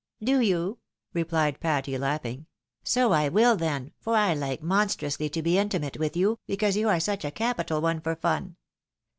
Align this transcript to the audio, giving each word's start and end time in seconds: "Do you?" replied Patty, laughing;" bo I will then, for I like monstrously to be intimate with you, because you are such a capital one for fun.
"Do 0.31 0.39
you?" 0.39 0.79
replied 1.13 1.59
Patty, 1.59 1.95
laughing;" 1.95 2.47
bo 2.95 3.11
I 3.11 3.29
will 3.29 3.55
then, 3.55 3.91
for 3.99 4.15
I 4.15 4.33
like 4.33 4.63
monstrously 4.63 5.29
to 5.29 5.43
be 5.43 5.59
intimate 5.59 5.99
with 5.99 6.17
you, 6.17 6.39
because 6.47 6.75
you 6.75 6.89
are 6.89 6.99
such 6.99 7.23
a 7.23 7.29
capital 7.29 7.81
one 7.81 8.01
for 8.01 8.15
fun. 8.15 8.55